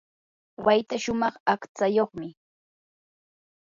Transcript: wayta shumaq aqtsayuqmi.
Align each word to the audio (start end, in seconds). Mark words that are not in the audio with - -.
wayta 0.65 0.95
shumaq 1.03 1.35
aqtsayuqmi. 1.53 2.27